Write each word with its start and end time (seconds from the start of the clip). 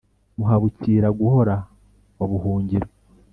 muhabukira-guhora 0.37 1.55
wa 2.17 2.25
buhungiro 2.31 2.87